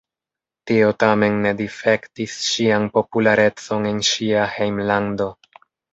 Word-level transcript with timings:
Tio 0.69 0.87
tamen 1.03 1.35
ne 1.43 1.51
difektis 1.59 2.37
ŝian 2.53 2.89
popularecon 2.97 3.87
en 3.91 4.03
ŝia 4.13 4.47
hejmlando. 4.55 5.29